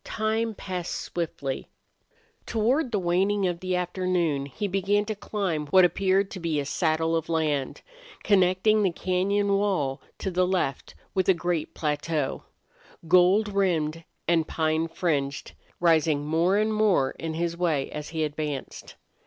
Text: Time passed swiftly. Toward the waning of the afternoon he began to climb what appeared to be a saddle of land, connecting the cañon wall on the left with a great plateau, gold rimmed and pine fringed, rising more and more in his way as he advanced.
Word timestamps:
Time 0.03 0.55
passed 0.55 0.95
swiftly. 0.95 1.69
Toward 2.47 2.91
the 2.91 2.97
waning 2.97 3.45
of 3.45 3.59
the 3.59 3.75
afternoon 3.75 4.47
he 4.47 4.67
began 4.67 5.05
to 5.05 5.13
climb 5.13 5.67
what 5.67 5.85
appeared 5.85 6.31
to 6.31 6.39
be 6.39 6.59
a 6.59 6.65
saddle 6.65 7.15
of 7.15 7.29
land, 7.29 7.83
connecting 8.23 8.81
the 8.81 8.91
cañon 8.91 9.59
wall 9.59 10.01
on 10.25 10.33
the 10.33 10.47
left 10.47 10.95
with 11.13 11.29
a 11.29 11.35
great 11.35 11.75
plateau, 11.75 12.41
gold 13.07 13.49
rimmed 13.49 14.03
and 14.27 14.47
pine 14.47 14.87
fringed, 14.87 15.51
rising 15.79 16.25
more 16.25 16.57
and 16.57 16.73
more 16.73 17.11
in 17.11 17.35
his 17.35 17.55
way 17.55 17.91
as 17.91 18.09
he 18.09 18.23
advanced. 18.23 18.95